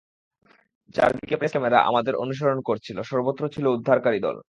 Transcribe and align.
চারদিকে 0.95 1.35
press 1.37 1.51
camera 1.51 1.79
আমাদের 1.81 2.13
অনুসরণ 2.15 2.59
করছিল, 2.61 2.97
সর্বত্র 3.01 3.43
ছিল 3.47 3.65
উদ্ধারকারী 3.67 4.19
দল। 4.19 4.35